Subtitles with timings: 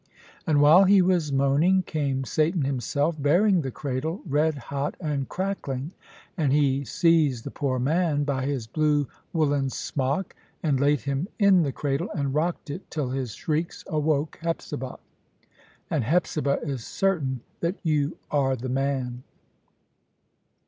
[0.47, 5.91] And while he was moaning, came Satan himself, bearing the cradle red hot and crackling;
[6.35, 11.61] and he seized the poor man by his blue woollen smock, and laid him in
[11.61, 14.97] the cradle, and rocked it, till his shrieks awoke Hepzibah.
[15.91, 19.21] And Hepzibah is certain that you are the man."